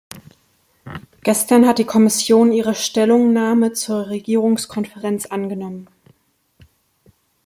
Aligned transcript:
Gestern 1.21 1.67
hat 1.67 1.77
die 1.77 1.85
Kommission 1.85 2.51
ihre 2.51 2.73
Stellungnahme 2.73 3.73
zur 3.73 4.07
Regierungskonferenz 4.09 5.27
angenommen. 5.27 5.89